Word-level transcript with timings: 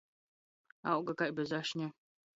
Auga 0.95 1.17
kai 1.23 1.31
bez 1.43 1.57
ašņa. 1.61 1.91